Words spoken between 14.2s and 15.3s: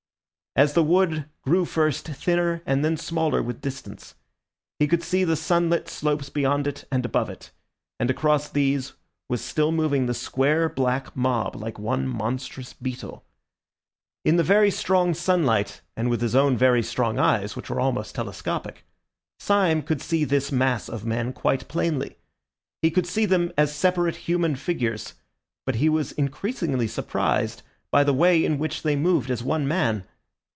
In the very strong